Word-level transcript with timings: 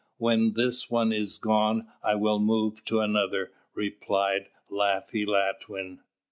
When 0.17 0.53
this 0.53 0.89
one 0.89 1.11
is 1.11 1.37
gone, 1.37 1.87
I 2.03 2.15
will 2.15 2.39
move 2.39 2.83
to 2.85 3.01
another," 3.01 3.51
replied 3.75 4.49
Laffy 4.67 5.27
Latwin. 5.27 5.99